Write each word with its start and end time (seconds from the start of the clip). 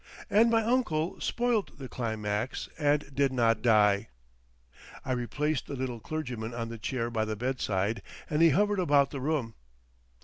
And 0.31 0.49
my 0.49 0.63
uncle 0.63 1.19
spoilt 1.21 1.77
the 1.77 1.87
climax, 1.87 2.67
and 2.79 3.13
did 3.13 3.31
not 3.31 3.61
die. 3.61 4.09
I 5.05 5.11
replaced 5.11 5.67
the 5.67 5.75
little 5.75 5.99
clergyman 5.99 6.55
on 6.55 6.69
the 6.69 6.79
chair 6.79 7.11
by 7.11 7.23
the 7.23 7.35
bedside, 7.35 8.01
and 8.27 8.41
he 8.41 8.49
hovered 8.49 8.79
about 8.79 9.11
the 9.11 9.21
room. 9.21 9.53